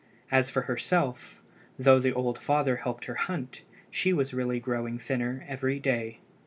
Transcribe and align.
As 0.31 0.49
for 0.49 0.61
herself, 0.63 1.43
though 1.77 1.99
the 1.99 2.11
old 2.11 2.39
father 2.39 2.77
helped 2.77 3.05
her 3.05 3.13
hunt 3.13 3.61
she 3.91 4.13
was 4.13 4.33
really 4.33 4.59
growing 4.59 4.97
thinner 4.97 5.45
every 5.47 5.79
day. 5.79 6.17